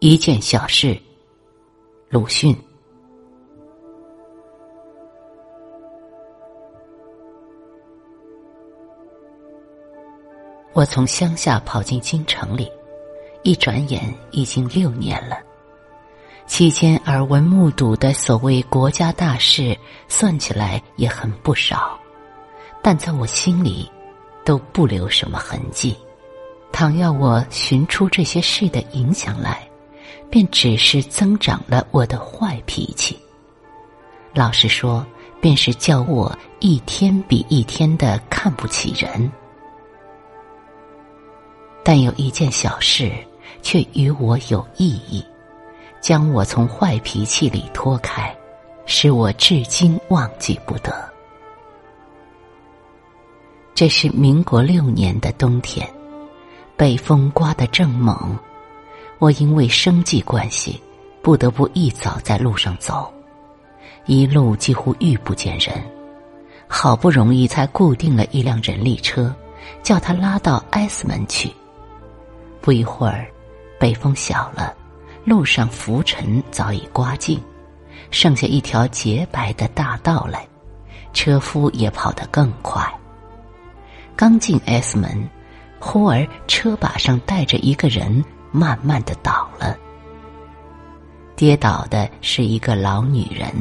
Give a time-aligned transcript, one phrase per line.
[0.00, 0.96] 一件小事，
[2.08, 2.56] 鲁迅。
[10.72, 12.70] 我从乡下跑进京城里，
[13.42, 15.36] 一转眼已经六年了。
[16.46, 19.76] 期间耳闻目睹的所谓国家大事，
[20.06, 21.98] 算起来也很不少，
[22.80, 23.90] 但在我心里
[24.44, 25.96] 都不留什么痕迹。
[26.70, 29.67] 倘要我寻出这些事的影响来，
[30.30, 33.18] 便只是增长了我的坏脾气。
[34.34, 35.04] 老实说，
[35.40, 39.30] 便是叫我一天比一天的看不起人。
[41.82, 43.10] 但有一件小事，
[43.62, 45.24] 却与我有意义，
[46.00, 48.36] 将我从坏脾气里脱开，
[48.84, 50.92] 使我至今忘记不得。
[53.74, 55.88] 这是民国六年的冬天，
[56.76, 58.36] 北风刮得正猛，
[59.18, 60.80] 我因为生计关系，
[61.22, 63.12] 不得不一早在路上走，
[64.06, 65.74] 一路几乎遇不见人，
[66.68, 69.34] 好不容易才固定了一辆人力车，
[69.82, 71.50] 叫他拉到 S 门去。
[72.60, 73.26] 不一会儿，
[73.80, 74.72] 北风小了，
[75.24, 77.42] 路上浮尘早已刮净，
[78.12, 80.46] 剩下一条洁白的大道来，
[81.12, 82.88] 车夫也跑得更快。
[84.14, 85.28] 刚进 S 门，
[85.80, 89.76] 忽而车把上带着一个人，慢慢的倒了。
[91.36, 93.52] 跌倒的是一个老女人，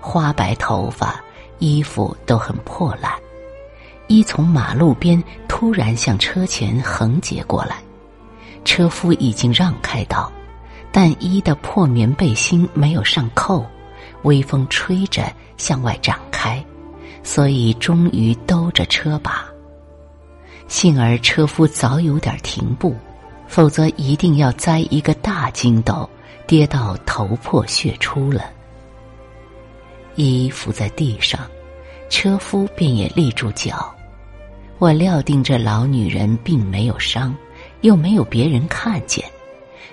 [0.00, 1.20] 花白头发，
[1.58, 3.12] 衣服都很破烂，
[4.06, 7.76] 一从马路边突然向车前横截过来。
[8.64, 10.30] 车夫已经让开道，
[10.92, 13.64] 但衣的破棉背心没有上扣，
[14.22, 16.64] 微风吹着向外展开，
[17.22, 19.46] 所以终于兜着车把。
[20.68, 22.94] 幸而车夫早有点停步，
[23.48, 26.08] 否则一定要栽一个大筋斗，
[26.46, 28.50] 跌到头破血出了。
[30.14, 31.40] 衣伏在地上，
[32.08, 33.94] 车夫便也立住脚。
[34.78, 37.34] 我料定这老女人并没有伤。
[37.82, 39.24] 又没有别人看见，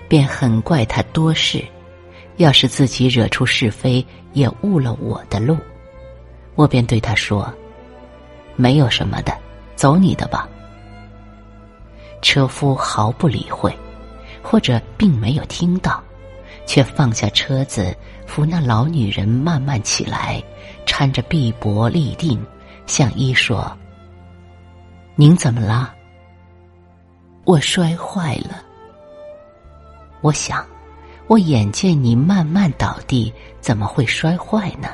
[0.08, 1.62] 便很怪她多事。
[2.38, 5.56] 要是自己惹出是非，也误了我的路，
[6.54, 7.52] 我便对他说
[8.56, 9.36] ：“没有什么的，
[9.76, 10.48] 走你的吧。”
[12.24, 13.70] 车夫毫不理会，
[14.42, 16.02] 或者并没有听到，
[16.64, 17.94] 却放下车子，
[18.26, 20.42] 扶那老女人慢慢起来，
[20.86, 22.42] 搀着臂膊立定，
[22.86, 23.70] 向一说
[25.16, 25.94] ：“您怎么了？”
[27.44, 28.64] 我摔坏了。
[30.22, 30.66] 我想，
[31.26, 33.30] 我眼见你慢慢倒地，
[33.60, 34.88] 怎么会摔坏呢？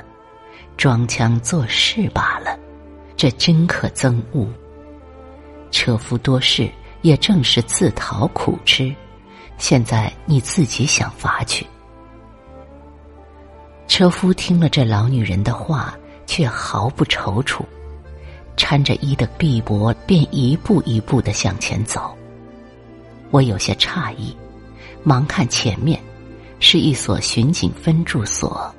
[0.76, 2.58] 装腔作势罢了，
[3.16, 4.48] 这真可憎恶。
[5.70, 6.68] 车夫多事，
[7.02, 8.94] 也正是自讨苦吃。
[9.58, 11.66] 现在你自己想法去。
[13.86, 15.94] 车夫听了这老女人的话，
[16.26, 17.62] 却毫不踌躇，
[18.56, 22.16] 搀着衣的臂膊，便一步一步的向前走。
[23.30, 24.34] 我有些诧异，
[25.02, 26.00] 忙看前面，
[26.60, 28.72] 是一所巡警分驻所。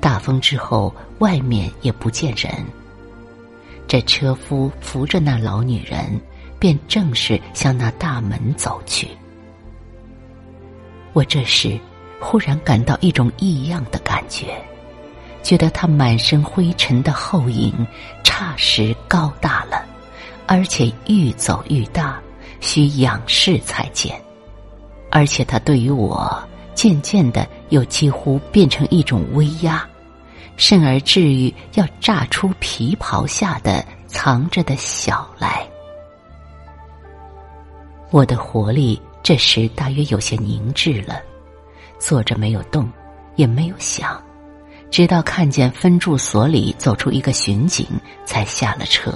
[0.00, 2.52] 大风之后，外面也不见人。
[3.88, 6.20] 这车夫扶着那老女人，
[6.64, 9.06] 便正式向那大门走去。
[11.12, 11.78] 我这时
[12.18, 14.58] 忽然感到一种异样的感觉，
[15.42, 17.86] 觉得他满身灰尘的后影，
[18.22, 19.84] 霎时高大了，
[20.46, 22.18] 而且愈走愈大。
[22.60, 24.18] 需仰视才见，
[25.10, 26.42] 而且他对于我
[26.74, 29.86] 渐渐的又几乎变成一种威压，
[30.56, 35.68] 甚而至于要炸出皮袍下的藏着的小来。
[38.14, 41.20] 我的活力这时大约有些凝滞了，
[41.98, 42.88] 坐着没有动，
[43.34, 44.22] 也没有想，
[44.88, 47.84] 直到看见分驻所里走出一个巡警，
[48.24, 49.12] 才下了车。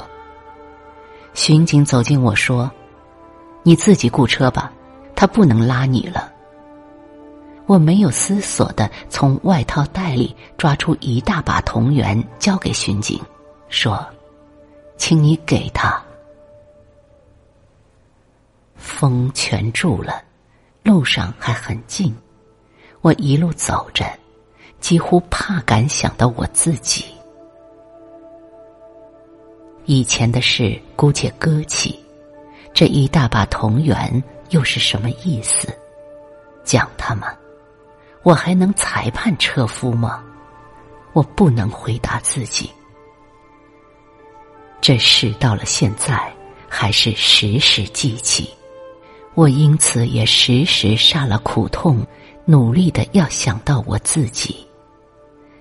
[1.32, 2.68] 巡警走近我说。
[3.62, 4.72] 你自己雇车吧，
[5.14, 6.32] 他不能拉你了。
[7.66, 13.20] 我没有思索的从外套袋里抓出一大把铜元，交给巡警，
[13.68, 14.04] 说
[14.98, 16.02] ：“请你给他。”
[18.78, 20.22] 风全住了，
[20.82, 22.16] 路上还很静。
[23.02, 24.06] 我一路走着，
[24.80, 27.04] 几乎怕敢想到我自己。
[29.84, 31.98] 以前的事，姑且搁起。
[32.74, 35.68] 这一大把铜元又是什么意思？
[36.64, 37.28] 讲他吗？
[38.22, 40.22] 我还能裁判车夫吗？
[41.12, 42.70] 我不能回答自己。
[44.80, 46.32] 这事到了现在，
[46.68, 48.52] 还是时时记起。
[49.38, 52.04] 我因此也时时煞了苦痛，
[52.44, 54.66] 努力的要想到我自己。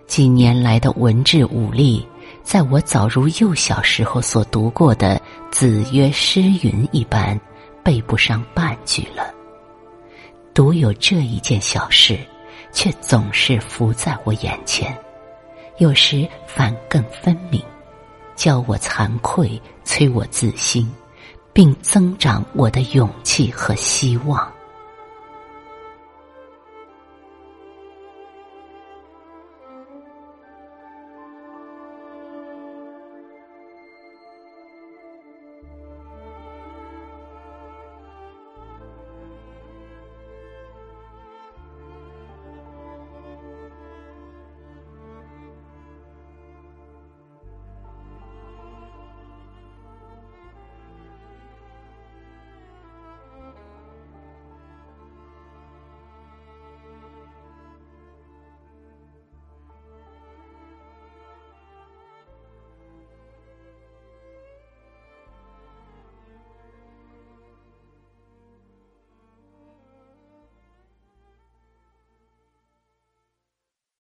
[0.08, 2.04] 几年来的文治武力，
[2.42, 5.22] 在我早如幼小时候所读过的
[5.54, 7.40] “子曰诗云”一般，
[7.84, 9.32] 背不上半句了。
[10.56, 12.18] 独有这一件小事，
[12.72, 14.98] 却总是浮在我眼前，
[15.78, 17.62] 有时反更分明，
[18.36, 20.92] 教我惭愧，催我自新，
[21.58, 24.57] 并增长我的勇气和希望。